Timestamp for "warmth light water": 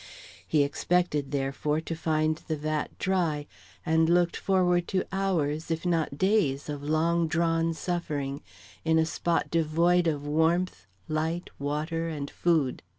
10.25-12.09